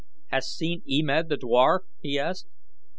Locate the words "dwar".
1.37-1.83